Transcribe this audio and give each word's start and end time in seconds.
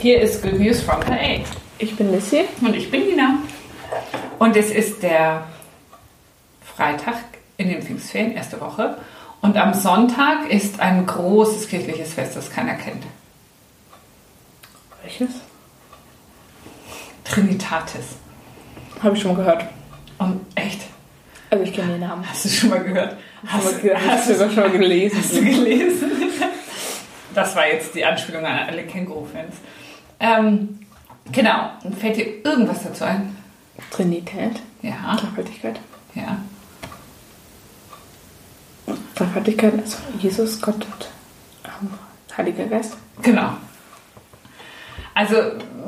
Hier 0.00 0.20
ist 0.20 0.44
Good 0.44 0.60
News 0.60 0.80
from 0.80 1.00
LA. 1.00 1.40
Ich 1.78 1.96
bin 1.96 2.12
Lissy. 2.12 2.44
Und 2.60 2.76
ich 2.76 2.88
bin 2.88 3.04
Nina. 3.04 3.38
Und 4.38 4.56
es 4.56 4.70
ist 4.70 5.02
der 5.02 5.48
Freitag 6.62 7.16
in 7.56 7.68
den 7.68 7.82
Pfingstferien, 7.82 8.30
erste 8.30 8.60
Woche. 8.60 8.96
Und 9.40 9.56
am 9.56 9.74
Sonntag 9.74 10.48
ist 10.50 10.78
ein 10.78 11.04
großes 11.04 11.66
kirchliches 11.66 12.14
Fest, 12.14 12.36
das 12.36 12.48
keiner 12.48 12.74
kennt. 12.74 13.02
Welches? 15.02 15.30
Trinitatis. 17.24 18.18
Habe 19.02 19.16
ich 19.16 19.22
schon 19.22 19.32
mal 19.32 19.38
gehört. 19.38 19.64
Und 20.18 20.46
echt? 20.54 20.82
Also 21.50 21.64
ich 21.64 21.72
kenne 21.72 21.94
den 21.94 22.02
Namen. 22.02 22.24
Hast 22.28 22.44
du 22.44 22.48
schon 22.48 22.70
mal 22.70 22.84
gehört? 22.84 23.16
Hast, 23.44 23.66
hast, 23.66 23.82
du, 23.82 23.94
hast 23.94 24.28
du 24.28 24.34
sogar 24.34 24.50
schon 24.50 24.62
mal 24.62 24.70
gelesen? 24.70 25.18
Hast 25.18 25.32
du 25.34 25.44
gelesen? 25.44 26.12
Das 27.34 27.54
war 27.56 27.66
jetzt 27.66 27.94
die 27.94 28.04
Anspielung 28.04 28.44
an 28.44 28.68
alle 28.68 28.84
Känguru-Fans. 28.84 29.54
Ähm, 30.20 30.80
genau. 31.30 31.70
Fällt 31.98 32.16
dir 32.16 32.44
irgendwas 32.44 32.82
dazu 32.82 33.04
ein? 33.04 33.36
Trinität. 33.90 34.60
Ja. 34.82 35.16
Dreifaltigkeit. 35.16 35.80
Ja. 36.14 36.38
Dreifaltigkeit, 39.14 39.74
also 39.74 39.96
Jesus, 40.18 40.60
Gott 40.60 40.76
und 40.76 41.10
Heiliger 42.36 42.66
Geist. 42.66 42.96
Genau. 43.22 43.50
Also 45.14 45.36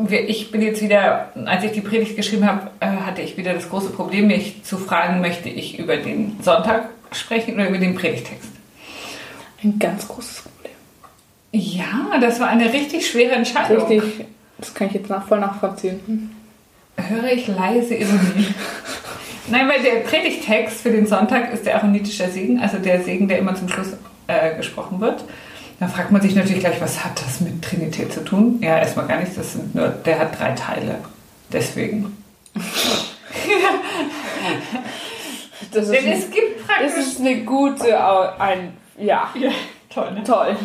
ich 0.08 0.50
bin 0.50 0.60
jetzt 0.60 0.82
wieder, 0.82 1.32
als 1.46 1.62
ich 1.62 1.70
die 1.72 1.80
Predigt 1.80 2.16
geschrieben 2.16 2.46
habe, 2.46 2.70
äh, 2.80 2.86
hatte 2.86 3.22
ich 3.22 3.36
wieder 3.36 3.54
das 3.54 3.68
große 3.68 3.90
Problem, 3.90 4.26
mich 4.26 4.64
zu 4.64 4.76
fragen, 4.76 5.20
möchte 5.20 5.48
ich 5.48 5.78
über 5.78 5.96
den 5.96 6.38
Sonntag 6.42 6.88
sprechen 7.12 7.54
oder 7.54 7.68
über 7.68 7.78
den 7.78 7.94
Predigtext? 7.94 8.50
Ein 9.62 9.78
ganz 9.78 10.08
großes 10.08 10.42
Problem. 10.42 10.49
Ja, 11.52 12.18
das 12.20 12.38
war 12.40 12.48
eine 12.48 12.72
richtig 12.72 13.08
schwere 13.08 13.32
Entscheidung. 13.32 13.86
Richtig, 13.86 14.26
das 14.58 14.74
kann 14.74 14.88
ich 14.88 14.94
jetzt 14.94 15.08
nach, 15.08 15.26
voll 15.26 15.40
nachvollziehen. 15.40 16.36
Höre 16.96 17.32
ich 17.32 17.48
leise 17.48 17.94
Ironie. 17.94 18.54
Nein, 19.48 19.68
weil 19.68 19.82
der 19.82 20.00
Predigtext 20.00 20.80
für 20.80 20.90
den 20.90 21.06
Sonntag 21.06 21.52
ist 21.52 21.66
der 21.66 21.76
aaronitische 21.76 22.28
Segen, 22.28 22.60
also 22.60 22.78
der 22.78 23.02
Segen, 23.02 23.26
der 23.26 23.38
immer 23.38 23.54
zum 23.54 23.68
Schluss 23.68 23.88
äh, 24.26 24.54
gesprochen 24.56 25.00
wird. 25.00 25.24
Da 25.80 25.88
fragt 25.88 26.12
man 26.12 26.20
sich 26.20 26.34
natürlich 26.34 26.60
gleich, 26.60 26.80
was 26.80 27.04
hat 27.04 27.20
das 27.20 27.40
mit 27.40 27.62
Trinität 27.62 28.12
zu 28.12 28.22
tun? 28.22 28.58
Ja, 28.60 28.78
erstmal 28.78 29.08
gar 29.08 29.18
nichts, 29.18 29.36
das 29.36 29.54
sind 29.54 29.74
nur, 29.74 29.88
der 29.88 30.18
hat 30.18 30.38
drei 30.38 30.52
Teile. 30.52 30.98
Deswegen. 31.52 32.16
das 35.72 35.88
ist 35.88 35.92
Denn 35.92 36.12
es 36.12 36.30
gibt 36.30 36.66
praktisch. 36.66 36.92
Das 36.96 37.06
ist 37.06 37.20
eine 37.20 37.44
gute, 37.44 37.98
ein, 38.38 38.74
ja, 38.98 39.30
ja, 39.34 39.50
toll, 39.88 40.12
ne? 40.12 40.22
toll. 40.22 40.56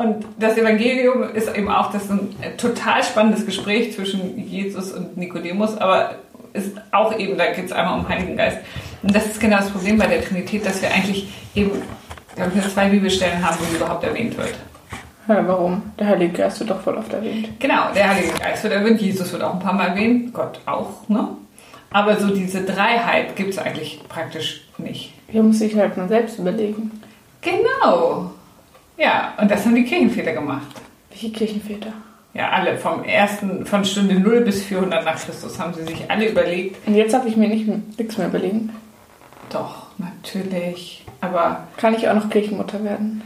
Und 0.00 0.24
das 0.38 0.56
Evangelium 0.56 1.22
ist 1.34 1.54
eben 1.54 1.68
auch 1.68 1.92
das 1.92 2.10
ein 2.10 2.30
total 2.56 3.04
spannendes 3.04 3.44
Gespräch 3.44 3.94
zwischen 3.94 4.38
Jesus 4.48 4.92
und 4.92 5.16
Nikodemus, 5.16 5.76
aber 5.76 6.14
ist 6.54 6.72
auch 6.90 7.16
eben, 7.18 7.36
da 7.36 7.52
geht 7.52 7.66
es 7.66 7.72
einmal 7.72 8.00
um 8.00 8.08
Heiligen 8.08 8.36
Geist. 8.36 8.58
Und 9.02 9.14
das 9.14 9.26
ist 9.26 9.40
genau 9.40 9.58
das 9.58 9.70
Problem 9.70 9.98
bei 9.98 10.06
der 10.06 10.24
Trinität, 10.24 10.64
dass 10.64 10.80
wir 10.80 10.90
eigentlich 10.90 11.28
eben 11.54 11.70
glaube 12.34 12.50
ich, 12.54 12.62
nur 12.62 12.72
zwei 12.72 12.88
Bibelstellen 12.88 13.44
haben, 13.44 13.56
wo 13.60 13.64
sie 13.64 13.76
überhaupt 13.76 14.02
erwähnt 14.04 14.36
wird. 14.36 14.54
Ja, 15.28 15.46
warum? 15.46 15.82
Der 15.98 16.08
Heilige 16.08 16.32
Geist 16.32 16.58
wird 16.60 16.70
doch 16.70 16.80
voll 16.80 16.96
oft 16.96 17.12
erwähnt. 17.12 17.48
Genau, 17.60 17.92
der 17.94 18.08
Heilige 18.08 18.32
Geist 18.34 18.62
wird 18.62 18.72
erwähnt, 18.72 19.00
Jesus 19.00 19.30
wird 19.32 19.42
auch 19.42 19.52
ein 19.52 19.60
paar 19.60 19.74
Mal 19.74 19.88
erwähnt, 19.88 20.32
Gott 20.32 20.60
auch, 20.66 21.08
ne? 21.08 21.28
Aber 21.92 22.16
so 22.16 22.28
diese 22.28 22.62
Dreiheit 22.62 23.36
gibt 23.36 23.50
es 23.50 23.58
eigentlich 23.58 24.00
praktisch 24.08 24.62
nicht. 24.78 25.12
Hier 25.28 25.42
muss 25.42 25.60
ich 25.60 25.76
halt 25.76 25.96
mal 25.96 26.08
selbst 26.08 26.38
überlegen. 26.38 26.90
Genau. 27.42 28.30
Ja, 29.00 29.32
und 29.38 29.50
das 29.50 29.64
haben 29.64 29.74
die 29.74 29.84
Kirchenväter 29.84 30.34
gemacht. 30.34 30.66
Welche 31.08 31.32
Kirchenväter? 31.32 31.92
Ja, 32.34 32.50
alle. 32.50 32.76
Vom 32.76 33.02
ersten, 33.02 33.64
von 33.64 33.82
Stunde 33.82 34.20
0 34.20 34.42
bis 34.42 34.62
400 34.64 35.04
nach 35.04 35.16
Christus 35.16 35.58
haben 35.58 35.72
sie 35.72 35.84
sich 35.84 36.10
alle 36.10 36.28
überlegt. 36.28 36.86
Und 36.86 36.94
jetzt 36.94 37.14
darf 37.14 37.24
ich 37.24 37.34
mir 37.34 37.48
nicht, 37.48 37.66
nichts 37.98 38.18
mehr 38.18 38.26
überlegen. 38.26 38.70
Doch, 39.48 39.86
natürlich. 39.96 41.06
Aber, 41.22 41.66
Kann 41.78 41.94
ich 41.94 42.08
auch 42.08 42.14
noch 42.14 42.28
Kirchenmutter 42.28 42.84
werden? 42.84 43.22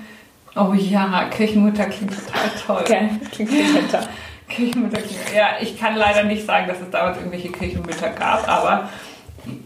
oh 0.54 0.72
ja, 0.74 1.24
Kirchenmutter 1.24 1.86
klingt 1.86 2.12
total 2.14 2.50
toll. 2.64 2.80
Okay, 2.82 3.10
klingt 3.32 3.50
netter. 3.50 4.08
Kirchenmutter 4.48 4.98
klingt, 4.98 5.34
ja, 5.34 5.48
ich 5.60 5.78
kann 5.78 5.96
leider 5.96 6.22
nicht 6.22 6.46
sagen, 6.46 6.68
dass 6.68 6.80
es 6.80 6.88
damals 6.90 7.18
irgendwelche 7.18 7.50
Kirchenmütter 7.50 8.10
gab, 8.10 8.48
aber 8.48 8.88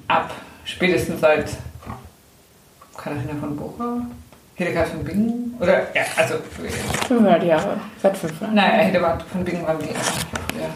ab 0.09 0.31
spätestens 0.65 1.21
seit 1.21 1.51
Katharina 2.97 3.35
von 3.39 3.57
Bucher, 3.57 4.07
Hildegard 4.59 4.89
von 4.89 5.05
Bingen, 5.05 5.55
oder, 5.61 5.95
ja, 5.95 6.03
also, 6.17 6.35
500 7.07 7.45
Jahre. 7.45 7.81
Seit 8.03 8.17
500. 8.17 8.55
naja, 8.55 8.83
Hildegard 8.83 9.23
von 9.23 9.45
Bingen 9.45 9.65
war 9.65 9.77
die 9.77 9.87
ja. 9.87 10.69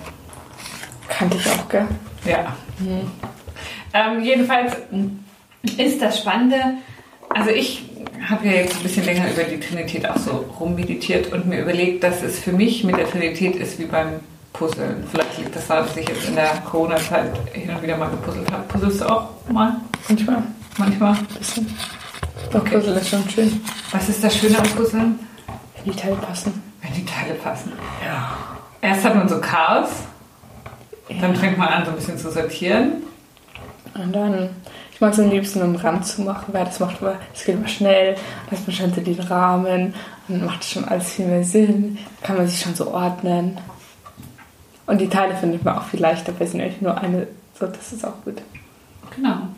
Kannte 1.09 1.37
ich 1.37 1.47
auch, 1.49 1.69
gell? 1.69 1.87
Ja. 2.25 2.57
Ähm, 3.93 4.23
jedenfalls 4.23 4.77
ist 5.77 6.01
das 6.01 6.21
Spannende, 6.21 6.75
also 7.29 7.51
ich 7.51 7.91
habe 8.29 8.47
ja 8.47 8.53
jetzt 8.53 8.77
ein 8.77 8.83
bisschen 8.85 9.05
länger 9.05 9.29
über 9.31 9.43
die 9.43 9.59
Trinität 9.59 10.09
auch 10.09 10.17
so 10.17 10.45
rummeditiert 10.61 11.33
und 11.33 11.47
mir 11.47 11.63
überlegt, 11.63 12.05
dass 12.05 12.23
es 12.23 12.39
für 12.39 12.53
mich 12.53 12.85
mit 12.85 12.97
der 12.97 13.11
Trinität 13.11 13.57
ist 13.57 13.81
wie 13.81 13.87
beim 13.87 14.21
Puzzeln. 14.53 15.05
Vielleicht 15.11 15.39
liegt 15.39 15.57
das 15.57 15.67
daran, 15.67 15.87
dass 15.87 15.97
ich 15.97 16.09
jetzt 16.09 16.29
in 16.29 16.37
der 16.37 16.51
Corona-Zeit 16.71 17.33
hin 17.53 17.71
und 17.71 17.83
wieder 17.83 17.97
mal 17.97 18.11
gepuzzelt 18.11 18.51
habe. 18.53 18.63
Puzzelst 18.69 19.01
du 19.01 19.07
auch 19.07 19.29
mal? 19.51 19.75
Manchmal. 20.09 20.43
Manchmal? 20.79 21.13
Ein 21.15 21.27
bisschen. 21.39 21.67
Doch, 22.53 22.61
Okay. 22.61 22.77
Puzzle 22.77 22.97
ist 22.97 23.09
schon 23.09 23.29
schön. 23.31 23.61
Was 23.91 24.09
ist 24.09 24.23
das 24.23 24.37
Schöne 24.37 24.59
am 24.59 24.65
Puzzeln? 24.65 25.19
Wenn 25.77 25.93
die 25.93 25.99
Teile 25.99 26.17
passen. 26.17 26.63
Wenn 26.83 26.93
die 26.95 27.05
Teile 27.05 27.35
passen. 27.35 27.73
Ja. 28.05 28.37
Erst 28.81 29.05
hat 29.05 29.15
man 29.15 29.29
so 29.29 29.41
Chaos, 29.41 29.89
dann 31.21 31.35
fängt 31.37 31.57
man 31.57 31.69
an 31.69 31.85
so 31.85 31.91
ein 31.91 31.97
bisschen 31.97 32.19
zu 32.19 32.31
sortieren. 32.31 33.03
Und 33.95 34.13
dann, 34.13 34.51
ich 34.93 35.01
mag 35.01 35.13
es 35.13 35.21
am 35.21 35.31
liebsten 35.31 35.63
einen 35.63 35.77
Rand 35.77 36.07
zu 36.07 36.23
machen, 36.23 36.53
weil 36.53 36.65
das 36.65 36.81
macht 36.81 37.01
immer, 37.01 37.15
es 37.35 37.45
geht 37.45 37.57
immer 37.57 37.69
schnell, 37.69 38.17
hat 38.51 38.67
man 38.67 38.93
so 38.93 39.01
den 39.01 39.21
Rahmen 39.21 39.95
und 40.29 40.41
dann 40.41 40.47
macht 40.47 40.65
schon 40.65 40.85
alles 40.87 41.13
viel 41.13 41.27
mehr 41.27 41.45
Sinn, 41.45 41.97
dann 41.97 42.27
kann 42.27 42.37
man 42.37 42.49
sich 42.49 42.61
schon 42.61 42.75
so 42.75 42.91
ordnen. 42.93 43.59
Und 44.87 45.01
die 45.01 45.09
Teile 45.09 45.35
findet 45.37 45.65
man 45.65 45.79
auch 45.79 45.85
viel 45.85 46.01
leichter, 46.01 46.33
weil 46.39 46.47
es 46.47 46.55
nämlich 46.55 46.81
nur 46.81 46.99
eine, 46.99 47.29
so, 47.59 47.67
das 47.67 47.93
ist 47.93 48.05
auch 48.05 48.25
gut. 48.25 48.41
Genau. 49.15 49.49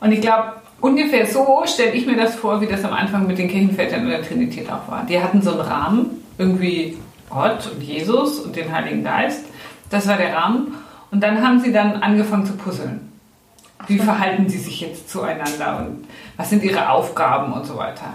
Und 0.00 0.12
ich 0.12 0.20
glaube, 0.20 0.54
ungefähr 0.82 1.26
so 1.26 1.62
stelle 1.64 1.92
ich 1.92 2.06
mir 2.06 2.16
das 2.16 2.34
vor, 2.34 2.60
wie 2.60 2.66
das 2.66 2.84
am 2.84 2.92
Anfang 2.92 3.26
mit 3.26 3.38
den 3.38 3.48
Kirchenvätern 3.48 4.02
und 4.04 4.10
der 4.10 4.22
Trinität 4.22 4.70
auch 4.70 4.86
war. 4.90 5.06
Die 5.08 5.18
hatten 5.22 5.40
so 5.40 5.52
einen 5.52 5.60
Rahmen, 5.60 6.22
irgendwie 6.36 6.98
Gott 7.30 7.70
und 7.72 7.82
Jesus 7.82 8.40
und 8.40 8.54
den 8.54 8.70
Heiligen 8.70 9.02
Geist. 9.02 9.44
Das 9.88 10.06
war 10.06 10.16
der 10.16 10.34
Rahmen. 10.34 10.74
Und 11.10 11.22
dann 11.22 11.42
haben 11.42 11.60
sie 11.60 11.72
dann 11.72 12.02
angefangen 12.02 12.46
zu 12.46 12.54
puzzeln. 12.54 13.12
Wie 13.86 13.98
verhalten 13.98 14.48
sie 14.48 14.58
sich 14.58 14.80
jetzt 14.80 15.08
zueinander 15.08 15.78
und 15.78 16.04
was 16.36 16.50
sind 16.50 16.62
ihre 16.62 16.90
Aufgaben 16.90 17.52
und 17.52 17.66
so 17.66 17.76
weiter. 17.76 18.14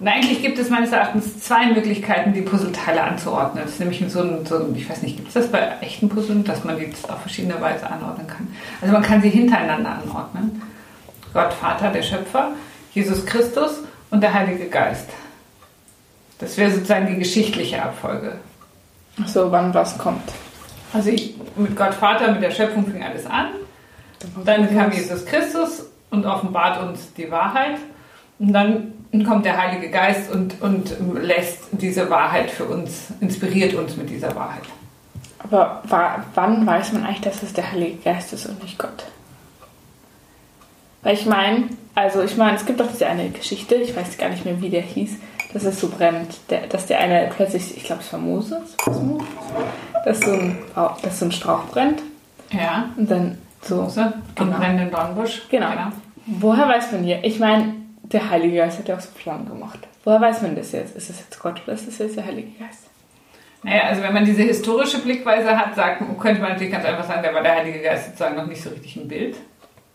Und 0.00 0.06
eigentlich 0.06 0.40
gibt 0.40 0.58
es 0.58 0.70
meines 0.70 0.92
Erachtens 0.92 1.40
zwei 1.40 1.66
Möglichkeiten, 1.66 2.32
die 2.32 2.42
Puzzleteile 2.42 3.02
anzuordnen. 3.02 3.64
Das 3.64 3.74
ist 3.74 3.80
nämlich 3.80 4.04
so 4.08 4.20
ein, 4.20 4.46
so 4.46 4.56
ein 4.56 4.74
ich 4.76 4.88
weiß 4.88 5.02
nicht, 5.02 5.16
gibt 5.16 5.28
es 5.28 5.34
das 5.34 5.48
bei 5.48 5.72
echten 5.80 6.08
Puzzeln, 6.08 6.44
dass 6.44 6.64
man 6.64 6.78
die 6.78 6.88
auf 7.08 7.20
verschiedene 7.20 7.60
Weise 7.60 7.90
anordnen 7.90 8.26
kann? 8.26 8.48
Also 8.80 8.92
man 8.92 9.02
kann 9.02 9.20
sie 9.20 9.30
hintereinander 9.30 9.98
anordnen. 10.02 10.62
Gott 11.32 11.52
Vater, 11.52 11.90
der 11.90 12.02
Schöpfer, 12.02 12.52
Jesus 12.92 13.24
Christus 13.26 13.80
und 14.10 14.20
der 14.22 14.32
Heilige 14.32 14.66
Geist. 14.66 15.08
Das 16.38 16.56
wäre 16.56 16.70
sozusagen 16.70 17.06
die 17.06 17.16
geschichtliche 17.16 17.82
Abfolge. 17.82 18.38
Ach 19.22 19.28
so, 19.28 19.50
wann 19.50 19.74
was 19.74 19.98
kommt. 19.98 20.30
Also 20.92 21.10
ich, 21.10 21.34
mit 21.56 21.76
Gott 21.76 21.94
Vater, 21.94 22.32
mit 22.32 22.42
der 22.42 22.50
Schöpfung 22.50 22.86
fing 22.86 23.02
alles 23.02 23.26
an. 23.26 23.48
Dann 24.44 24.74
kam 24.74 24.92
Jesus 24.92 25.24
Christus 25.26 25.84
und 26.10 26.24
offenbart 26.24 26.82
uns 26.82 27.12
die 27.14 27.30
Wahrheit. 27.30 27.76
Und 28.38 28.52
dann 28.52 28.94
kommt 29.26 29.44
der 29.44 29.56
Heilige 29.56 29.90
Geist 29.90 30.30
und, 30.30 30.60
und 30.62 30.94
lässt 31.14 31.64
diese 31.72 32.08
Wahrheit 32.08 32.50
für 32.50 32.64
uns, 32.64 33.08
inspiriert 33.20 33.74
uns 33.74 33.96
mit 33.96 34.08
dieser 34.10 34.34
Wahrheit. 34.34 34.62
Aber 35.40 35.82
wa 35.84 36.24
wann 36.34 36.66
weiß 36.66 36.92
man 36.92 37.04
eigentlich, 37.04 37.20
dass 37.20 37.42
es 37.42 37.52
der 37.52 37.70
Heilige 37.72 37.96
Geist 37.98 38.32
ist 38.32 38.46
und 38.46 38.62
nicht 38.62 38.78
Gott? 38.78 39.04
Weil 41.02 41.14
ich 41.14 41.26
meine, 41.26 41.68
also 41.94 42.22
ich 42.22 42.36
meine, 42.36 42.56
es 42.56 42.66
gibt 42.66 42.80
doch 42.80 42.88
diese 42.90 43.06
eine 43.06 43.30
Geschichte, 43.30 43.76
ich 43.76 43.94
weiß 43.96 44.18
gar 44.18 44.28
nicht 44.30 44.44
mehr, 44.44 44.60
wie 44.60 44.68
der 44.70 44.82
hieß, 44.82 45.16
dass 45.52 45.64
es 45.64 45.80
so 45.80 45.88
brennt, 45.88 46.34
der, 46.50 46.66
dass 46.66 46.86
der 46.86 46.98
eine 47.00 47.30
plötzlich, 47.34 47.76
ich 47.76 47.84
glaube, 47.84 48.02
es 48.02 48.12
war 48.12 48.20
Moses? 48.20 48.76
Dass, 50.04 50.20
so 50.20 50.32
ein, 50.32 50.58
dass 51.02 51.18
so 51.18 51.24
ein 51.26 51.32
Strauch 51.32 51.64
brennt 51.66 52.02
Ja, 52.50 52.90
und 52.96 53.10
dann 53.10 53.38
so. 53.62 53.82
Mose 53.82 54.12
Genau. 54.34 54.56
brennenden 54.56 54.90
Dornbusch. 54.90 55.42
Genau. 55.50 55.68
Woher 56.26 56.68
weiß 56.68 56.92
man 56.92 57.04
hier? 57.04 57.24
Ich 57.24 57.38
meine, 57.38 57.74
der 58.02 58.30
Heilige 58.30 58.58
Geist 58.58 58.78
hat 58.78 58.88
ja 58.88 58.96
auch 58.96 59.00
so 59.00 59.10
Flammen 59.14 59.48
gemacht. 59.48 59.78
Woher 60.04 60.20
weiß 60.20 60.42
man 60.42 60.54
das 60.56 60.72
jetzt? 60.72 60.96
Ist 60.96 61.10
das 61.10 61.18
jetzt 61.20 61.38
Gott 61.40 61.60
oder 61.64 61.72
ist 61.74 61.86
das 61.88 61.98
jetzt 61.98 62.16
der 62.16 62.26
Heilige 62.26 62.48
Geist? 62.58 62.84
Naja, 63.62 63.82
also 63.88 64.02
wenn 64.02 64.14
man 64.14 64.24
diese 64.24 64.42
historische 64.42 64.98
Blickweise 64.98 65.56
hat, 65.58 65.74
sagt, 65.74 66.02
könnte 66.20 66.40
man 66.40 66.52
natürlich 66.52 66.72
ganz 66.72 66.84
einfach 66.84 67.04
sagen, 67.06 67.22
da 67.24 67.34
war 67.34 67.42
der 67.42 67.56
Heilige 67.56 67.80
Geist 67.82 68.06
sozusagen 68.06 68.36
noch 68.36 68.46
nicht 68.46 68.62
so 68.62 68.70
richtig 68.70 68.96
im 68.96 69.08
Bild. 69.08 69.36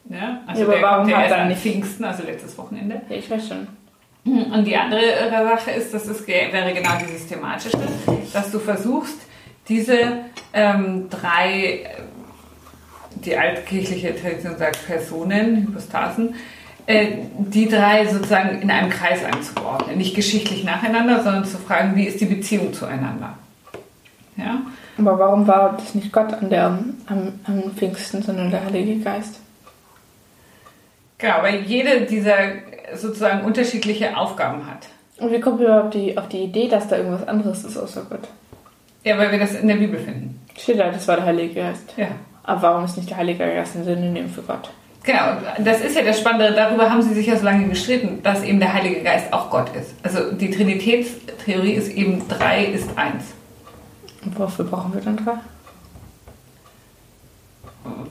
Ja, 0.09 0.41
also 0.45 0.61
Ja, 0.61 0.67
aber 0.67 0.75
der 0.75 0.83
warum 0.83 0.97
kommt 1.03 1.11
ja 1.11 1.21
erst 1.21 1.31
er 1.31 1.41
an 1.41 1.47
nicht- 1.47 1.61
Pfingsten, 1.61 2.03
also 2.03 2.23
letztes 2.23 2.57
Wochenende. 2.57 3.01
Ja, 3.09 3.15
ich 3.15 3.29
weiß 3.29 3.47
schon. 3.47 3.67
Und 4.25 4.63
die 4.65 4.75
andere 4.77 5.01
Sache 5.29 5.71
ist, 5.71 5.93
das 5.93 6.07
ist, 6.07 6.25
wäre 6.27 6.73
genau 6.73 6.91
die 7.01 7.11
systematische, 7.11 7.77
dass 8.31 8.51
du 8.51 8.59
versuchst, 8.59 9.17
diese 9.67 9.97
ähm, 10.53 11.09
drei, 11.09 11.85
die 13.15 13.35
altkirchliche 13.37 14.15
Tradition 14.15 14.57
sagt 14.57 14.85
Personen, 14.85 15.67
Hypostasen, 15.67 16.35
äh, 16.85 17.07
die 17.37 17.67
drei 17.67 18.05
sozusagen 18.07 18.61
in 18.61 18.71
einem 18.71 18.89
Kreis 18.89 19.23
einzuordnen. 19.25 19.97
Nicht 19.97 20.15
geschichtlich 20.15 20.63
nacheinander, 20.63 21.21
sondern 21.23 21.45
zu 21.45 21.57
fragen, 21.57 21.95
wie 21.95 22.05
ist 22.05 22.19
die 22.21 22.25
Beziehung 22.25 22.73
zueinander. 22.73 23.37
Ja? 24.37 24.61
Aber 24.97 25.19
warum 25.19 25.47
war 25.47 25.73
das 25.77 25.95
nicht 25.95 26.11
Gott 26.13 26.33
an 26.33 26.49
der, 26.49 26.65
am, 27.07 27.39
am 27.45 27.63
Pfingsten, 27.75 28.21
sondern 28.21 28.51
der 28.51 28.63
Heilige 28.65 29.01
Geist? 29.03 29.39
Genau, 31.23 31.35
weil 31.41 31.61
jede 31.61 32.01
dieser 32.01 32.35
sozusagen 32.95 33.45
unterschiedliche 33.45 34.17
Aufgaben 34.17 34.69
hat. 34.69 34.89
Und 35.19 35.31
wie 35.31 35.39
kommt 35.39 35.61
ihr 35.61 35.67
überhaupt 35.67 35.93
die, 35.93 36.17
auf 36.17 36.27
die 36.27 36.43
Idee, 36.43 36.67
dass 36.67 36.89
da 36.89 36.97
irgendwas 36.97 37.25
anderes 37.25 37.63
ist 37.63 37.77
außer 37.77 38.05
Gott? 38.09 38.27
Ja, 39.05 39.17
weil 39.17 39.31
wir 39.31 39.39
das 39.39 39.53
in 39.53 39.69
der 39.69 39.75
Bibel 39.75 39.97
finden. 39.97 40.41
Steht 40.57 40.79
da, 40.79 40.91
das 40.91 41.07
war 41.07 41.15
der 41.15 41.25
Heilige 41.27 41.61
Geist. 41.61 41.93
Ja. 41.95 42.07
Aber 42.43 42.61
warum 42.63 42.83
ist 42.83 42.97
nicht 42.97 43.09
der 43.09 43.15
Heilige 43.15 43.37
Geist 43.37 43.73
ein 43.73 43.85
Synonym 43.85 44.27
für 44.27 44.41
Gott? 44.41 44.69
Genau, 45.03 45.37
das 45.59 45.79
ist 45.79 45.95
ja 45.95 46.03
das 46.03 46.19
Spannende, 46.19 46.51
darüber 46.53 46.89
haben 46.89 47.01
sie 47.01 47.13
sich 47.13 47.27
ja 47.27 47.37
so 47.37 47.45
lange 47.45 47.69
gestritten, 47.69 48.21
dass 48.21 48.43
eben 48.43 48.59
der 48.59 48.73
Heilige 48.73 49.01
Geist 49.01 49.31
auch 49.31 49.49
Gott 49.49 49.73
ist. 49.77 49.95
Also 50.03 50.29
die 50.33 50.51
Trinitätstheorie 50.51 51.71
ist 51.71 51.89
eben 51.93 52.27
drei 52.27 52.65
ist 52.65 52.89
eins. 52.97 53.23
Und 54.25 54.37
wofür 54.37 54.65
brauchen 54.65 54.93
wir 54.93 54.99
dann 54.99 55.15
drei? 55.15 55.35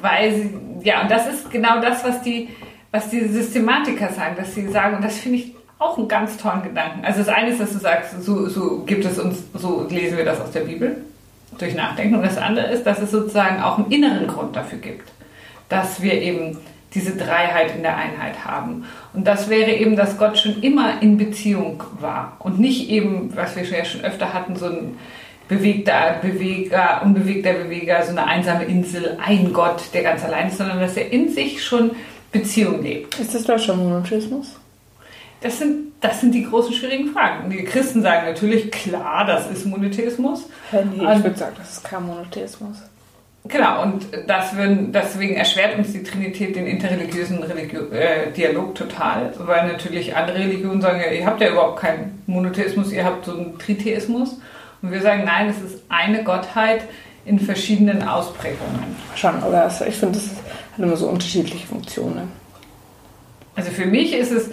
Weil 0.00 0.34
sie, 0.34 0.58
ja, 0.82 1.02
und 1.02 1.10
das 1.10 1.26
ist 1.26 1.50
genau 1.50 1.78
das, 1.82 2.02
was 2.04 2.22
die, 2.22 2.48
was 2.92 3.08
die 3.08 3.26
Systematiker 3.26 4.10
sagen, 4.10 4.36
dass 4.36 4.54
sie 4.54 4.68
sagen, 4.68 4.96
und 4.96 5.04
das 5.04 5.18
finde 5.18 5.38
ich 5.38 5.54
auch 5.78 5.98
einen 5.98 6.08
ganz 6.08 6.36
tollen 6.36 6.62
Gedanken. 6.62 7.04
Also 7.04 7.20
das 7.20 7.28
eine 7.28 7.50
ist, 7.50 7.60
dass 7.60 7.72
du 7.72 7.78
sagst, 7.78 8.22
so, 8.22 8.48
so 8.48 8.84
gibt 8.84 9.04
es 9.04 9.18
uns, 9.18 9.42
so 9.54 9.86
lesen 9.90 10.16
wir 10.16 10.24
das 10.24 10.40
aus 10.40 10.52
der 10.52 10.60
Bibel, 10.60 10.98
durch 11.58 11.74
Nachdenken. 11.74 12.16
Und 12.16 12.22
das 12.22 12.38
andere 12.38 12.66
ist, 12.66 12.84
dass 12.84 13.00
es 13.00 13.10
sozusagen 13.10 13.62
auch 13.62 13.78
einen 13.78 13.90
inneren 13.90 14.28
Grund 14.28 14.54
dafür 14.54 14.78
gibt, 14.78 15.10
dass 15.68 16.00
wir 16.02 16.14
eben 16.20 16.58
diese 16.94 17.16
Dreiheit 17.16 17.74
in 17.74 17.82
der 17.82 17.96
Einheit 17.96 18.44
haben. 18.44 18.84
Und 19.14 19.26
das 19.26 19.48
wäre 19.48 19.72
eben, 19.72 19.96
dass 19.96 20.18
Gott 20.18 20.38
schon 20.38 20.62
immer 20.62 21.00
in 21.00 21.16
Beziehung 21.16 21.82
war 22.00 22.36
und 22.38 22.60
nicht 22.60 22.90
eben, 22.90 23.34
was 23.34 23.56
wir 23.56 23.64
ja 23.64 23.84
schon 23.84 24.02
öfter 24.02 24.34
hatten, 24.34 24.56
so 24.56 24.66
ein 24.66 24.98
bewegter 25.48 26.18
Beweger, 26.22 27.00
unbewegter 27.02 27.54
Beweger, 27.54 28.02
so 28.02 28.10
eine 28.10 28.26
einsame 28.26 28.64
Insel, 28.64 29.18
ein 29.24 29.52
Gott, 29.52 29.82
der 29.94 30.02
ganz 30.02 30.24
allein 30.24 30.48
ist, 30.48 30.58
sondern 30.58 30.80
dass 30.80 30.96
er 30.96 31.10
in 31.10 31.30
sich 31.30 31.64
schon 31.64 31.92
Beziehung 32.32 32.82
lebt. 32.82 33.18
Ist 33.18 33.34
das 33.34 33.44
Deutscher 33.44 33.76
Monotheismus? 33.76 34.56
Das 35.42 35.58
sind, 35.58 35.92
das 36.00 36.20
sind 36.20 36.32
die 36.32 36.44
großen 36.44 36.72
schwierigen 36.72 37.12
Fragen. 37.12 37.50
Die 37.50 37.64
Christen 37.64 38.00
sagen 38.00 38.26
natürlich, 38.26 38.70
klar, 38.70 39.26
das 39.26 39.50
ist 39.50 39.66
Monotheismus. 39.66 40.44
Ja, 40.70 40.82
nee, 40.82 41.16
ich 41.16 41.22
würde 41.22 41.38
sagen, 41.38 41.54
das 41.58 41.72
ist 41.72 41.84
kein 41.84 42.06
Monotheismus. 42.06 42.78
Genau, 43.44 43.82
und 43.82 44.06
das 44.28 44.54
würden, 44.56 44.92
deswegen 44.92 45.34
erschwert 45.34 45.76
uns 45.76 45.92
die 45.92 46.04
Trinität 46.04 46.54
den 46.54 46.66
interreligiösen 46.66 47.42
Religio 47.42 47.90
äh, 47.90 48.30
Dialog 48.30 48.76
total, 48.76 49.32
weil 49.36 49.66
natürlich 49.66 50.14
andere 50.14 50.38
Religionen 50.38 50.80
sagen, 50.80 51.00
ja, 51.00 51.10
ihr 51.10 51.26
habt 51.26 51.40
ja 51.40 51.50
überhaupt 51.50 51.80
keinen 51.80 52.22
Monotheismus, 52.26 52.92
ihr 52.92 53.04
habt 53.04 53.24
so 53.24 53.32
einen 53.32 53.58
Tritheismus. 53.58 54.38
Und 54.80 54.92
wir 54.92 55.02
sagen, 55.02 55.24
nein, 55.24 55.48
es 55.48 55.60
ist 55.60 55.82
eine 55.88 56.22
Gottheit 56.22 56.82
in 57.24 57.40
verschiedenen 57.40 58.06
Ausprägungen. 58.06 58.96
Schon, 59.16 59.42
aber 59.42 59.66
ich 59.88 59.94
finde, 59.96 60.18
das 60.18 60.30
hat 60.72 60.78
immer 60.78 60.96
so 60.96 61.08
unterschiedliche 61.08 61.66
Funktionen. 61.66 62.30
Also 63.54 63.70
für 63.70 63.86
mich 63.86 64.14
ist 64.14 64.32
es, 64.32 64.50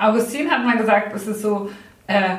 Augustin 0.00 0.50
hat 0.50 0.64
mal 0.64 0.78
gesagt, 0.78 1.14
es 1.14 1.26
ist 1.26 1.42
so, 1.42 1.68
äh, 2.06 2.36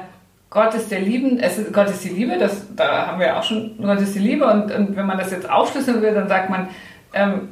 Gott 0.50 0.74
ist 0.74 0.90
der 0.90 1.02
Lieben, 1.02 1.40
es 1.40 1.60
ist, 1.60 1.72
Gott 1.72 1.90
ist 1.90 2.04
die 2.04 2.10
Liebe, 2.10 2.38
das, 2.38 2.64
da 2.76 3.08
haben 3.08 3.20
wir 3.20 3.38
auch 3.38 3.44
schon, 3.44 3.78
Gott 3.80 4.02
ist 4.02 4.16
die 4.16 4.20
Liebe 4.20 4.46
und, 4.48 4.72
und 4.72 4.96
wenn 4.96 5.06
man 5.06 5.18
das 5.18 5.32
jetzt 5.32 5.50
aufschlüsseln 5.50 6.02
will, 6.02 6.14
dann 6.14 6.28
sagt 6.28 6.50
man, 6.50 6.70
ähm, 7.14 7.50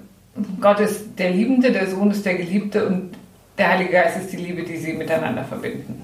Gott 0.59 0.79
ist 0.79 1.18
der 1.18 1.31
Liebende, 1.31 1.71
der 1.71 1.88
Sohn 1.88 2.12
ist 2.12 2.25
der 2.25 2.35
Geliebte 2.35 2.88
und 2.88 3.15
der 3.57 3.69
Heilige 3.69 3.91
Geist 3.91 4.18
ist 4.18 4.31
die 4.33 4.38
Liebe, 4.38 4.63
die 4.63 4.77
sie 4.77 4.94
miteinander 4.94 5.44
verbinden. 5.44 6.01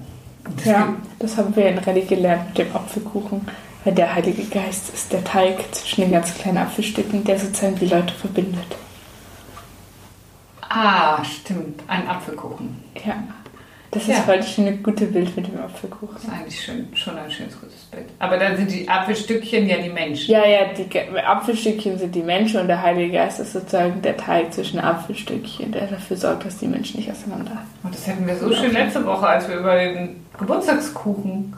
Das 0.56 0.64
ja, 0.64 0.94
das 1.18 1.36
haben 1.36 1.54
wir 1.56 1.68
in 1.68 1.78
Rallye 1.78 2.04
gelernt 2.04 2.48
mit 2.48 2.58
dem 2.58 2.76
Apfelkuchen, 2.76 3.40
weil 3.84 3.94
der 3.94 4.14
Heilige 4.14 4.44
Geist 4.44 4.92
ist 4.92 5.12
der 5.12 5.24
Teig 5.24 5.56
zwischen 5.72 6.02
den 6.02 6.12
ganz 6.12 6.34
kleinen 6.34 6.58
Apfelstücken, 6.58 7.24
der 7.24 7.38
sozusagen 7.38 7.76
die 7.76 7.86
Leute 7.86 8.12
verbindet. 8.14 8.76
Ah, 10.74 11.22
stimmt, 11.24 11.82
ein 11.86 12.08
Apfelkuchen. 12.08 12.82
Ja. 13.06 13.14
Das 13.92 14.08
ja. 14.08 14.16
ist 14.16 14.26
heute 14.26 14.42
schon 14.42 14.66
ein 14.66 14.82
gutes 14.82 15.12
Bild 15.12 15.36
mit 15.36 15.46
dem 15.46 15.60
Apfelkuchen. 15.60 16.14
Das 16.14 16.24
ist 16.24 16.30
eigentlich 16.32 16.60
schön, 16.60 16.88
schon 16.94 17.16
ein 17.16 17.30
schönes, 17.30 17.60
gutes 17.60 17.84
Bild. 17.92 18.06
Aber 18.18 18.36
dann 18.38 18.56
sind 18.56 18.72
die 18.72 18.88
Apfelstückchen 18.88 19.68
ja 19.68 19.76
die 19.76 19.88
Menschen. 19.88 20.32
Ja, 20.32 20.44
ja, 20.44 20.64
die 20.76 21.20
Apfelstückchen 21.20 21.96
sind 21.96 22.12
die 22.12 22.22
Menschen 22.22 22.60
und 22.60 22.66
der 22.66 22.82
Heilige 22.82 23.12
Geist 23.12 23.38
ist 23.38 23.52
sozusagen 23.52 24.02
der 24.02 24.16
Teig 24.16 24.52
zwischen 24.52 24.80
Apfelstückchen, 24.80 25.70
der 25.70 25.86
dafür 25.86 26.16
sorgt, 26.16 26.44
dass 26.44 26.58
die 26.58 26.66
Menschen 26.66 26.96
nicht 26.98 27.10
auseinander. 27.10 27.58
Und 27.84 27.94
das 27.94 28.04
hätten 28.08 28.26
wir 28.26 28.34
so 28.34 28.52
schön 28.52 28.72
letzte 28.72 29.06
Woche, 29.06 29.28
als 29.28 29.48
wir 29.48 29.58
über 29.58 29.76
den 29.76 30.26
Geburtstagskuchen 30.36 31.54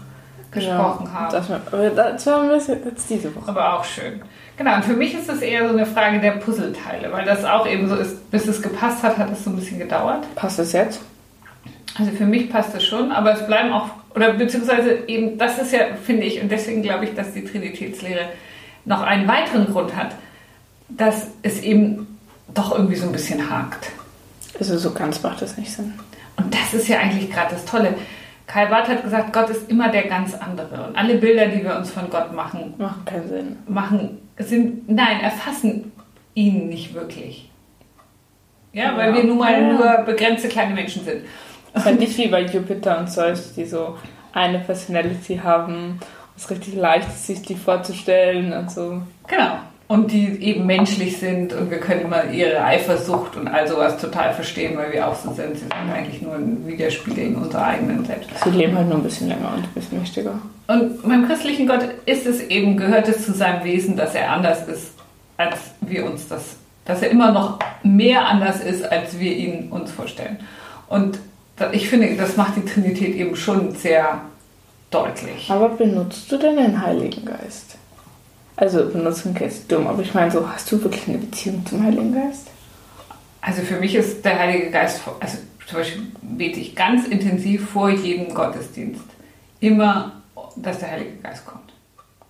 gesprochen 0.50 1.06
ja, 1.06 1.12
haben. 1.12 1.32
Das, 1.32 1.48
das 1.48 2.26
war 2.26 2.54
jetzt 2.54 3.08
diese 3.08 3.34
Woche. 3.34 3.48
Aber 3.48 3.78
auch 3.78 3.84
schön. 3.84 4.20
Genau, 4.56 4.76
und 4.76 4.84
für 4.84 4.94
mich 4.94 5.14
ist 5.14 5.28
es 5.28 5.42
eher 5.42 5.68
so 5.68 5.74
eine 5.74 5.84
Frage 5.84 6.18
der 6.18 6.32
Puzzleteile, 6.32 7.12
weil 7.12 7.24
das 7.24 7.44
auch 7.44 7.66
eben 7.66 7.88
so 7.88 7.96
ist, 7.96 8.30
bis 8.30 8.46
es 8.46 8.62
gepasst 8.62 9.02
hat, 9.02 9.18
hat 9.18 9.30
es 9.30 9.44
so 9.44 9.50
ein 9.50 9.56
bisschen 9.56 9.78
gedauert. 9.78 10.24
Passt 10.34 10.58
es 10.58 10.72
jetzt? 10.72 11.00
Also 11.98 12.10
für 12.12 12.24
mich 12.24 12.50
passt 12.50 12.74
es 12.74 12.84
schon, 12.84 13.12
aber 13.12 13.34
es 13.34 13.46
bleiben 13.46 13.72
auch, 13.72 13.90
oder 14.14 14.32
beziehungsweise 14.32 15.06
eben, 15.08 15.36
das 15.38 15.58
ist 15.58 15.72
ja, 15.72 15.80
finde 16.02 16.24
ich, 16.24 16.40
und 16.40 16.50
deswegen 16.50 16.82
glaube 16.82 17.04
ich, 17.04 17.14
dass 17.14 17.32
die 17.32 17.44
Trinitätslehre 17.44 18.28
noch 18.86 19.02
einen 19.02 19.28
weiteren 19.28 19.66
Grund 19.66 19.94
hat, 19.94 20.14
dass 20.88 21.28
es 21.42 21.60
eben 21.60 22.18
doch 22.54 22.72
irgendwie 22.72 22.96
so 22.96 23.06
ein 23.06 23.12
bisschen 23.12 23.50
hakt. 23.50 23.90
Also 24.58 24.78
so 24.78 24.92
ganz 24.92 25.22
macht 25.22 25.42
das 25.42 25.58
nicht 25.58 25.70
Sinn. 25.70 25.92
Und 26.36 26.54
das 26.54 26.72
ist 26.74 26.88
ja 26.88 26.98
eigentlich 26.98 27.30
gerade 27.30 27.54
das 27.54 27.64
Tolle. 27.64 27.94
Karl 28.46 28.68
Barth 28.68 28.88
hat 28.88 29.02
gesagt, 29.02 29.32
Gott 29.32 29.50
ist 29.50 29.68
immer 29.68 29.90
der 29.90 30.04
ganz 30.04 30.34
andere. 30.34 30.86
Und 30.86 30.96
alle 30.96 31.16
Bilder, 31.16 31.48
die 31.48 31.64
wir 31.64 31.76
uns 31.76 31.90
von 31.90 32.08
Gott 32.10 32.32
machen, 32.32 32.74
machen 32.78 33.04
keinen 33.04 33.28
Sinn. 33.28 33.56
Machen, 33.66 34.18
sind, 34.38 34.88
nein, 34.88 35.20
erfassen 35.20 35.92
ihn 36.34 36.68
nicht 36.68 36.94
wirklich. 36.94 37.50
Ja, 38.72 38.84
ja. 38.84 38.96
weil 38.96 39.14
wir 39.14 39.24
nun 39.24 39.38
mal 39.38 39.52
ja. 39.52 39.72
nur 39.72 40.04
begrenzte 40.04 40.48
kleine 40.48 40.74
Menschen 40.74 41.04
sind. 41.04 41.22
Halt 41.74 41.98
nicht 41.98 42.16
wie 42.18 42.28
bei 42.28 42.42
Jupiter 42.42 42.98
und 42.98 43.08
Zeus, 43.08 43.54
die 43.54 43.64
so 43.64 43.96
eine 44.32 44.58
Personality 44.58 45.38
haben. 45.38 45.98
Es 46.36 46.44
ist 46.44 46.50
richtig 46.50 46.74
leicht, 46.74 47.10
sich 47.10 47.42
die 47.42 47.54
vorzustellen 47.54 48.52
und 48.52 48.70
so. 48.70 49.02
Genau. 49.26 49.58
Und 49.88 50.10
die 50.10 50.42
eben 50.42 50.66
menschlich 50.66 51.18
sind 51.18 51.52
und 51.52 51.70
wir 51.70 51.78
können 51.78 52.00
immer 52.02 52.24
ihre 52.30 52.64
Eifersucht 52.64 53.36
und 53.36 53.46
all 53.46 53.68
sowas 53.68 54.00
total 54.00 54.34
verstehen, 54.34 54.76
weil 54.76 54.92
wir 54.92 55.06
auch 55.06 55.14
so 55.14 55.32
sind. 55.32 55.54
Sie 55.54 55.60
sind 55.60 55.72
eigentlich 55.72 56.20
nur 56.20 56.34
ein 56.34 56.66
Widerspiegel 56.66 57.26
in 57.26 57.36
unserer 57.36 57.66
eigenen 57.66 58.04
Selbst. 58.04 58.30
Sie 58.42 58.50
leben 58.50 58.76
halt 58.76 58.88
nur 58.88 58.96
ein 58.96 59.04
bisschen 59.04 59.28
länger 59.28 59.52
und 59.54 59.62
ein 59.62 59.70
bisschen 59.74 60.00
mächtiger. 60.00 60.40
Und 60.66 61.02
beim 61.02 61.28
christlichen 61.28 61.68
Gott 61.68 61.88
ist 62.04 62.26
es 62.26 62.40
eben, 62.40 62.76
gehört 62.76 63.08
es 63.08 63.24
zu 63.24 63.32
seinem 63.32 63.62
Wesen, 63.62 63.96
dass 63.96 64.16
er 64.16 64.32
anders 64.32 64.66
ist, 64.66 64.90
als 65.36 65.56
wir 65.80 66.04
uns 66.04 66.26
das, 66.26 66.56
dass 66.84 67.02
er 67.02 67.10
immer 67.10 67.30
noch 67.30 67.60
mehr 67.84 68.26
anders 68.26 68.60
ist, 68.60 68.90
als 68.90 69.20
wir 69.20 69.36
ihn 69.36 69.68
uns 69.70 69.92
vorstellen. 69.92 70.38
Und 70.88 71.20
ich 71.70 71.88
finde, 71.88 72.16
das 72.16 72.36
macht 72.36 72.56
die 72.56 72.64
Trinität 72.64 73.14
eben 73.14 73.36
schon 73.36 73.72
sehr 73.76 74.20
deutlich. 74.90 75.48
Aber 75.48 75.68
benutzt 75.68 76.30
du 76.32 76.38
denn 76.38 76.56
den 76.56 76.82
Heiligen 76.84 77.24
Geist? 77.24 77.76
Also 78.56 78.88
benutzen 78.88 79.36
ist 79.36 79.70
dumm, 79.70 79.86
aber 79.86 80.02
ich 80.02 80.14
meine 80.14 80.30
so, 80.30 80.48
hast 80.48 80.72
du 80.72 80.82
wirklich 80.82 81.06
eine 81.08 81.18
Beziehung 81.18 81.64
zum 81.66 81.82
Heiligen 81.82 82.14
Geist? 82.14 82.48
Also 83.42 83.62
für 83.62 83.76
mich 83.76 83.94
ist 83.94 84.24
der 84.24 84.38
Heilige 84.38 84.70
Geist, 84.70 85.02
also 85.20 85.38
zum 85.66 85.78
Beispiel 85.78 86.02
bete 86.22 86.60
ich 86.60 86.74
ganz 86.74 87.06
intensiv 87.06 87.68
vor 87.68 87.90
jedem 87.90 88.34
Gottesdienst 88.34 89.04
immer, 89.60 90.12
dass 90.56 90.78
der 90.78 90.90
Heilige 90.92 91.16
Geist 91.18 91.46
kommt. 91.46 91.72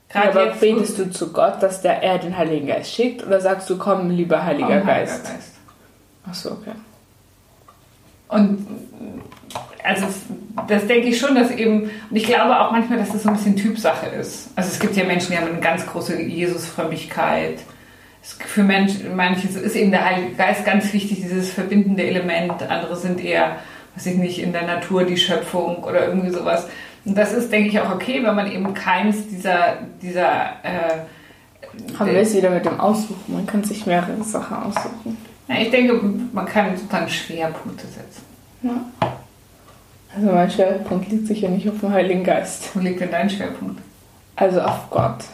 Gerade 0.08 0.30
aber 0.30 0.46
jetzt, 0.46 0.60
betest 0.60 0.98
du 0.98 1.10
zu 1.10 1.32
Gott, 1.32 1.62
dass 1.62 1.82
der, 1.82 2.02
er 2.02 2.18
den 2.18 2.36
Heiligen 2.36 2.66
Geist 2.66 2.92
schickt 2.92 3.24
oder 3.24 3.40
sagst 3.40 3.68
du, 3.70 3.78
komm, 3.78 4.10
lieber 4.10 4.44
Heiliger 4.44 4.78
komm, 4.78 4.86
Geist? 4.86 5.12
Heiliger 5.12 5.34
Geist. 5.34 5.52
Ach 6.28 6.34
so, 6.34 6.50
okay. 6.52 6.72
Und 8.28 8.66
also 9.84 10.06
das 10.68 10.86
denke 10.86 11.08
ich 11.08 11.18
schon, 11.18 11.34
dass 11.34 11.50
eben, 11.50 11.82
und 12.10 12.16
ich 12.16 12.24
glaube 12.24 12.58
auch 12.58 12.70
manchmal, 12.70 12.98
dass 12.98 13.12
das 13.12 13.22
so 13.22 13.28
ein 13.28 13.36
bisschen 13.36 13.56
Typsache 13.56 14.06
ist. 14.06 14.50
Also 14.56 14.70
es 14.70 14.78
gibt 14.78 14.96
ja 14.96 15.04
Menschen, 15.04 15.32
die 15.32 15.38
haben 15.38 15.48
eine 15.48 15.60
ganz 15.60 15.86
große 15.86 16.20
Jesusfrömmigkeit. 16.20 17.60
Für 18.22 18.62
Menschen, 18.62 19.14
manche 19.14 19.46
ist 19.46 19.76
eben 19.76 19.90
der 19.90 20.04
Heilige 20.04 20.34
Geist 20.34 20.64
ganz 20.64 20.92
wichtig, 20.92 21.22
dieses 21.22 21.50
verbindende 21.50 22.04
Element. 22.04 22.62
Andere 22.68 22.96
sind 22.96 23.24
eher, 23.24 23.56
weiß 23.94 24.06
ich 24.06 24.16
nicht, 24.16 24.40
in 24.40 24.52
der 24.52 24.66
Natur 24.66 25.04
die 25.04 25.16
Schöpfung 25.16 25.84
oder 25.84 26.08
irgendwie 26.08 26.30
sowas. 26.30 26.66
Und 27.04 27.16
das 27.16 27.32
ist, 27.32 27.52
denke 27.52 27.68
ich, 27.68 27.80
auch 27.80 27.94
okay, 27.94 28.22
wenn 28.24 28.34
man 28.34 28.50
eben 28.50 28.74
keins 28.74 29.28
dieser, 29.28 29.78
dieser 30.02 30.54
äh, 30.64 31.96
haben 31.98 32.10
wir 32.10 32.20
es 32.20 32.34
wieder 32.34 32.50
mit 32.50 32.64
dem 32.64 32.80
Aussuchen. 32.80 33.34
Man 33.34 33.46
kann 33.46 33.62
sich 33.62 33.86
mehrere 33.86 34.22
Sachen 34.24 34.56
aussuchen. 34.56 35.16
Ja, 35.48 35.56
ich 35.60 35.70
denke, 35.70 36.00
man 36.32 36.46
kann 36.46 36.76
sozusagen 36.76 37.08
Schwerpunkte 37.08 37.86
setzen. 37.86 38.22
Ja. 38.62 39.15
Also 40.16 40.32
mein 40.32 40.50
Schwerpunkt 40.50 41.10
liegt 41.10 41.26
sicher 41.26 41.48
nicht 41.48 41.68
auf 41.68 41.80
dem 41.80 41.92
Heiligen 41.92 42.24
Geist. 42.24 42.74
Wo 42.74 42.80
liegt 42.80 43.00
denn 43.00 43.10
dein 43.10 43.28
Schwerpunkt? 43.28 43.82
Also 44.34 44.62
auf 44.62 44.88
Gott. 44.88 45.24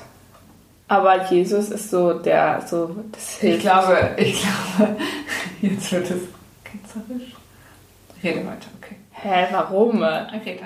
Aber 0.89 1.31
Jesus 1.31 1.71
ist 1.71 1.91
so 1.91 2.15
der, 2.15 2.63
so, 2.67 2.97
das 3.13 3.37
hilft. 3.39 3.59
Ich 3.59 3.63
glaube, 3.63 4.11
ich 4.17 4.43
glaube, 4.43 4.97
jetzt 5.63 5.93
wird 5.93 6.11
es 6.11 6.21
ketzerisch. 6.65 7.33
Rede 8.23 8.41
weiter, 8.41 8.67
okay. 8.81 8.97
Hä, 9.13 9.47
warum? 9.53 10.05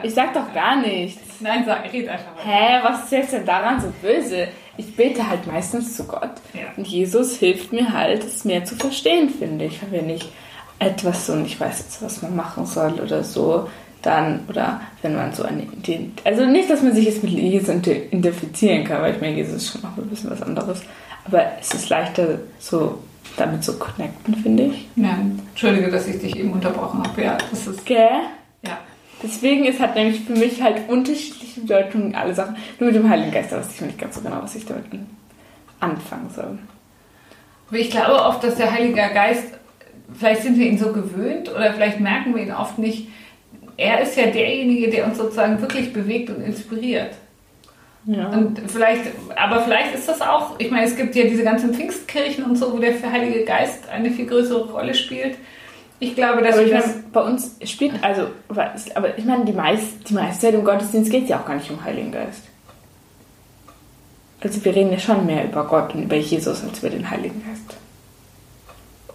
Ich 0.02 0.14
sag 0.14 0.32
doch 0.32 0.52
gar 0.54 0.76
nichts. 0.76 1.40
Nein, 1.40 1.64
sag, 1.66 1.92
red 1.92 2.08
einfach 2.08 2.36
weiter. 2.36 2.48
Hä, 2.48 2.80
was 2.82 3.04
ist 3.04 3.12
jetzt 3.12 3.32
denn 3.34 3.44
daran 3.44 3.80
so 3.80 3.92
böse? 4.00 4.48
Ich 4.78 4.96
bete 4.96 5.28
halt 5.28 5.46
meistens 5.46 5.94
zu 5.94 6.04
Gott. 6.04 6.32
Ja. 6.54 6.64
Und 6.76 6.86
Jesus 6.86 7.36
hilft 7.36 7.72
mir 7.72 7.92
halt, 7.92 8.24
es 8.24 8.44
mehr 8.46 8.64
zu 8.64 8.76
verstehen, 8.76 9.28
finde 9.28 9.66
ich. 9.66 9.80
Wenn 9.90 10.08
ich 10.08 10.30
etwas 10.78 11.26
so 11.26 11.34
nicht 11.34 11.60
weiß, 11.60 11.98
was 12.00 12.22
man 12.22 12.34
machen 12.34 12.66
soll 12.66 13.00
oder 13.00 13.22
so, 13.22 13.68
dann, 14.06 14.40
oder 14.48 14.80
wenn 15.02 15.14
man 15.16 15.32
so 15.34 15.42
eine 15.42 15.62
Idee. 15.62 16.10
Also 16.24 16.46
nicht, 16.46 16.70
dass 16.70 16.82
man 16.82 16.94
sich 16.94 17.04
jetzt 17.06 17.22
mit 17.22 17.32
Jesus 17.32 17.68
identifizieren 17.68 18.84
kann, 18.84 19.02
weil 19.02 19.14
ich 19.14 19.20
meine, 19.20 19.36
Jesus 19.36 19.54
ist 19.56 19.72
schon 19.72 19.82
noch 19.82 19.96
ein 19.96 20.06
bisschen 20.08 20.30
was 20.30 20.42
anderes. 20.42 20.82
Aber 21.24 21.44
es 21.60 21.74
ist 21.74 21.88
leichter, 21.88 22.38
so 22.58 23.00
damit 23.36 23.64
zu 23.64 23.78
connecten, 23.78 24.34
finde 24.36 24.64
ich. 24.64 24.86
Ja, 24.96 25.18
entschuldige, 25.50 25.90
dass 25.90 26.06
ich 26.06 26.20
dich 26.20 26.36
eben 26.36 26.52
unterbrochen 26.52 27.02
habe. 27.02 27.22
Ja, 27.22 27.36
das 27.50 27.66
ist. 27.66 27.84
Gell? 27.84 28.08
Ja. 28.64 28.78
Deswegen 29.22 29.64
ist 29.64 29.80
halt 29.80 29.94
nämlich 29.94 30.20
für 30.20 30.32
mich 30.34 30.62
halt 30.62 30.88
unterschiedliche 30.88 31.60
Bedeutungen 31.60 32.14
alle 32.14 32.34
Sachen. 32.34 32.56
Nur 32.78 32.90
mit 32.92 32.96
dem 33.00 33.08
Heiligen 33.10 33.32
Geist, 33.32 33.50
da 33.50 33.56
weiß 33.58 33.74
ich 33.74 33.80
nicht 33.80 33.98
ganz 33.98 34.14
so 34.14 34.20
genau, 34.20 34.38
was 34.42 34.54
ich 34.54 34.64
damit 34.66 34.84
an- 34.92 35.06
anfangen 35.80 36.30
soll. 36.34 36.58
Aber 37.68 37.78
ich 37.78 37.90
glaube 37.90 38.14
oft, 38.22 38.44
dass 38.44 38.54
der 38.56 38.70
Heilige 38.70 38.94
Geist, 38.94 39.44
vielleicht 40.16 40.42
sind 40.42 40.58
wir 40.58 40.66
ihn 40.66 40.78
so 40.78 40.92
gewöhnt 40.92 41.50
oder 41.50 41.72
vielleicht 41.72 41.98
merken 41.98 42.34
wir 42.34 42.42
ihn 42.42 42.52
oft 42.52 42.78
nicht. 42.78 43.08
Er 43.76 44.00
ist 44.00 44.16
ja 44.16 44.26
derjenige, 44.26 44.90
der 44.90 45.06
uns 45.06 45.18
sozusagen 45.18 45.60
wirklich 45.60 45.92
bewegt 45.92 46.30
und 46.30 46.42
inspiriert. 46.42 47.14
Ja. 48.06 48.28
Und 48.28 48.60
vielleicht, 48.68 49.02
aber 49.34 49.62
vielleicht 49.62 49.94
ist 49.94 50.08
das 50.08 50.20
auch, 50.20 50.58
ich 50.58 50.70
meine, 50.70 50.86
es 50.86 50.96
gibt 50.96 51.16
ja 51.16 51.24
diese 51.24 51.42
ganzen 51.42 51.74
Pfingstkirchen 51.74 52.44
und 52.44 52.56
so, 52.56 52.72
wo 52.72 52.78
der 52.78 52.94
Heilige 53.10 53.44
Geist 53.44 53.88
eine 53.88 54.10
viel 54.10 54.26
größere 54.26 54.70
Rolle 54.70 54.94
spielt. 54.94 55.36
Ich 55.98 56.14
glaube, 56.14 56.42
dass 56.42 56.54
aber 56.54 56.66
ich 56.66 56.72
meine, 56.72 57.04
bei 57.12 57.22
uns 57.22 57.56
spielt, 57.64 57.94
also, 58.02 58.28
aber 58.94 59.18
ich 59.18 59.24
meine, 59.24 59.44
die, 59.44 59.52
meist, 59.52 60.08
die 60.08 60.14
meiste 60.14 60.46
Zeit 60.46 60.54
im 60.54 60.64
Gottesdienst 60.64 61.10
geht 61.10 61.24
es 61.24 61.30
ja 61.30 61.40
auch 61.40 61.46
gar 61.46 61.56
nicht 61.56 61.70
um 61.70 61.82
Heiligen 61.82 62.12
Geist. 62.12 62.42
Also 64.40 64.64
wir 64.64 64.74
reden 64.74 64.92
ja 64.92 64.98
schon 64.98 65.26
mehr 65.26 65.44
über 65.44 65.64
Gott 65.64 65.94
und 65.94 66.04
über 66.04 66.16
Jesus 66.16 66.62
als 66.62 66.78
über 66.78 66.90
den 66.90 67.10
Heiligen 67.10 67.42
Geist. 67.44 67.76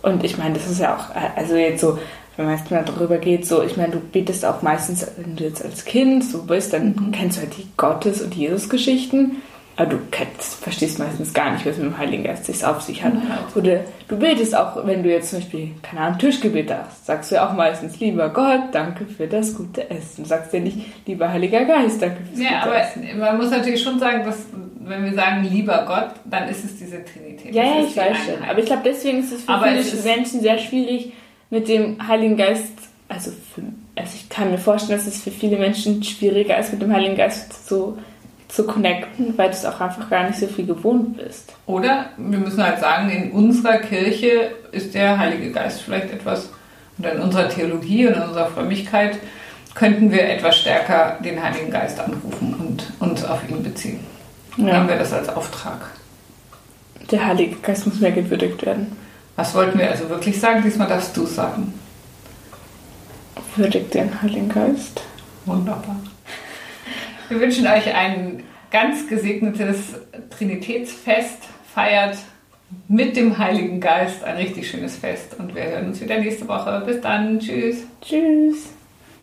Und 0.02 0.24
ich 0.24 0.38
meine, 0.38 0.56
das 0.56 0.70
ist 0.70 0.80
ja 0.80 0.96
auch, 0.98 1.16
also 1.36 1.56
jetzt 1.56 1.82
so, 1.82 2.00
wenn 2.38 2.46
man 2.46 2.58
jetzt 2.58 2.72
mal 2.72 2.84
darüber 2.86 3.18
geht, 3.18 3.46
so, 3.46 3.62
ich 3.64 3.78
meine, 3.78 3.92
du 3.94 4.00
betest 4.00 4.46
auch 4.46 4.62
meistens, 4.62 5.06
wenn 5.18 5.36
du 5.36 5.44
jetzt 5.44 5.64
als 5.64 5.86
Kind 5.86 6.24
so 6.24 6.44
bist, 6.44 6.74
dann 6.74 7.12
kennst 7.12 7.38
du 7.38 7.42
halt 7.42 7.58
die 7.58 7.68
Gottes- 7.78 8.22
und 8.22 8.34
Jesus-Geschichten, 8.36 9.38
aber 9.78 9.92
du 9.92 9.98
kennst, 10.12 10.56
verstehst 10.62 11.00
meistens 11.00 11.34
gar 11.34 11.52
nicht, 11.54 11.66
was 11.66 11.78
mit 11.78 11.86
dem 11.88 11.98
Heiligen 11.98 12.24
Geist 12.24 12.46
sich 12.46 12.64
auf 12.64 12.82
sich 12.82 13.04
hat. 13.04 13.14
Oder 13.56 13.82
du 14.08 14.18
betest 14.18 14.56
auch, 14.56 14.86
wenn 14.86 15.02
du 15.02 15.10
jetzt 15.10 15.30
zum 15.30 15.40
Beispiel, 15.40 15.72
keine 15.82 16.02
Ahnung, 16.02 16.20
Tischgebet 16.20 16.72
hast, 16.72 17.06
sagst 17.06 17.32
du 17.32 17.36
ja 17.36 17.50
auch 17.50 17.54
meistens, 17.54 18.00
lieber 18.00 18.30
Gott, 18.30 18.62
danke 18.74 19.06
für 19.06 19.28
das 19.28 19.56
gute 19.56 19.90
Essen. 19.90 20.24
Du 20.24 20.26
sagst 20.26 20.54
ja 20.54 20.60
nicht, 20.60 20.78
lieber 21.08 21.32
Heiliger 21.32 21.64
Geist, 21.66 22.02
danke 22.02 22.18
fürs 22.26 22.40
Ja, 22.42 22.50
gute 22.50 22.64
aber 22.64 22.82
Essen. 22.82 23.20
man 23.20 23.38
muss 23.38 23.50
natürlich 23.50 23.82
schon 23.82 23.98
sagen, 24.00 24.24
dass, 24.26 24.40
wenn 24.84 25.06
wir 25.06 25.14
sagen, 25.14 25.48
lieber 25.50 25.86
Gott, 25.88 26.12
dann 26.26 26.48
ist 26.50 26.66
es 26.66 26.78
diese 26.78 27.04
Trinität. 27.06 27.56
Ja, 27.56 27.64
ja, 27.64 27.72
ich 27.88 27.96
weiß 27.96 28.18
schon. 28.26 28.44
Aber 28.48 28.60
ich 28.60 28.66
glaube, 28.66 28.84
deswegen 28.86 29.20
ist 29.20 29.32
es 29.32 29.44
für 29.44 29.52
Aber 29.52 29.68
viele 29.68 30.04
Menschen 30.04 30.42
sehr 30.42 30.58
schwierig, 30.58 31.14
mit 31.52 31.68
dem 31.68 32.08
Heiligen 32.08 32.38
Geist, 32.38 32.72
also, 33.08 33.30
für, 33.30 33.62
also 33.96 34.12
ich 34.16 34.30
kann 34.30 34.50
mir 34.50 34.58
vorstellen, 34.58 34.98
dass 34.98 35.08
es 35.08 35.22
für 35.22 35.32
viele 35.32 35.58
Menschen 35.58 36.02
schwieriger 36.02 36.58
ist, 36.58 36.72
mit 36.72 36.82
dem 36.82 36.92
Heiligen 36.92 37.16
Geist 37.16 37.68
so 37.68 37.98
zu 38.48 38.66
connecten, 38.66 39.38
weil 39.38 39.50
du 39.50 39.56
es 39.56 39.66
auch 39.66 39.80
einfach 39.80 40.10
gar 40.10 40.28
nicht 40.28 40.40
so 40.40 40.48
viel 40.48 40.66
gewohnt 40.66 41.18
bist. 41.18 41.54
Oder 41.68 42.08
wir 42.18 42.40
müssen 42.40 42.64
halt 42.64 42.80
sagen, 42.80 43.10
in 43.10 43.32
unserer 43.32 43.78
Kirche 43.78 44.52
ist 44.72 44.94
der 44.94 45.18
Heilige 45.18 45.52
Geist 45.52 45.82
vielleicht 45.82 46.12
etwas, 46.12 46.50
oder 46.98 47.14
in 47.14 47.22
unserer 47.22 47.48
Theologie 47.48 48.08
und 48.08 48.16
in 48.16 48.22
unserer 48.22 48.48
Frömmigkeit 48.48 49.18
könnten 49.74 50.12
wir 50.12 50.28
etwas 50.28 50.58
stärker 50.58 51.18
den 51.24 51.42
Heiligen 51.42 51.72
Geist 51.72 52.00
anrufen 52.00 52.56
und 52.60 52.92
uns 53.00 53.24
auf 53.24 53.40
ihn 53.50 53.64
beziehen. 53.64 54.00
Ja. 54.58 54.74
Haben 54.74 54.90
wir 54.90 54.98
das 54.98 55.14
als 55.14 55.30
Auftrag. 55.30 55.92
Der 57.10 57.26
Heilige 57.26 57.56
Geist 57.58 57.86
muss 57.86 58.00
mehr 58.00 58.12
gewürdigt 58.12 58.66
werden. 58.66 58.98
Was 59.42 59.56
wollten 59.56 59.80
wir 59.80 59.90
also 59.90 60.08
wirklich 60.08 60.40
sagen? 60.40 60.62
Diesmal 60.62 60.88
darfst 60.88 61.18
du 61.18 61.26
sagen. 61.26 61.74
Würdigt 63.56 63.92
den 63.92 64.22
Heiligen 64.22 64.48
Geist. 64.48 65.02
Wunderbar. 65.48 65.96
Wir 67.28 67.42
wünschen 67.42 67.66
euch 67.66 67.92
ein 67.92 68.44
ganz 68.70 69.10
gesegnetes 69.10 69.96
Trinitätsfest. 70.38 71.40
Feiert 71.74 72.20
mit 72.88 73.16
dem 73.16 73.36
Heiligen 73.36 73.82
Geist 73.82 74.24
ein 74.24 74.36
richtig 74.38 74.70
schönes 74.70 74.98
Fest. 74.98 75.36
Und 75.40 75.56
wir 75.56 75.64
hören 75.64 75.88
uns 75.88 76.00
wieder 76.00 76.20
nächste 76.20 76.48
Woche. 76.48 76.84
Bis 76.86 77.02
dann. 77.02 77.40
Tschüss. 77.40 77.78
Tschüss. 78.00 78.70